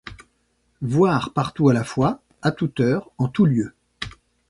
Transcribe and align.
Voir, 0.81 1.31
partout 1.31 1.69
à 1.69 1.73
la 1.75 1.83
fois, 1.83 2.23
à 2.41 2.49
toute 2.51 2.79
heure, 2.79 3.11
en 3.19 3.27
tous 3.27 3.45
lieux 3.45 3.75